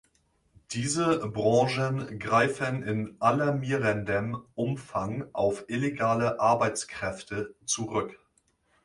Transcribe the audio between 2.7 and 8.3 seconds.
in alarmierendem Umfang auf illegale Arbeitskräfte zurück.